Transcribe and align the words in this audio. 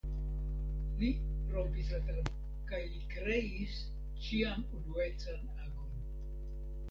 Li 1.01 1.09
rompis 1.55 1.91
la 1.95 1.99
tradicion 2.07 2.55
kaj 2.71 2.79
li 2.93 3.01
kreis 3.11 3.77
ĉiam 4.29 4.63
unuecan 4.79 5.45
agon. 5.67 5.93